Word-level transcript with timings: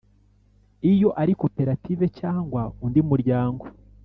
iyo 0.91 1.09
ari 1.21 1.33
koperative 1.41 2.05
cyangwa 2.19 2.61
undi 2.85 3.01
muryango 3.09 3.65